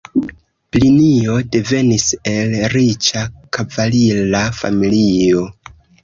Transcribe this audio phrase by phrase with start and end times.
[0.75, 3.21] Plinio devenis el riĉa
[3.57, 5.45] kavalira familio.